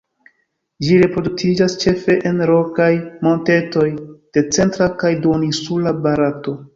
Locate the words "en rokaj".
2.29-2.87